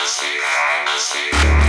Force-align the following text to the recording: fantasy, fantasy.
fantasy, 0.00 0.38
fantasy. 0.38 1.59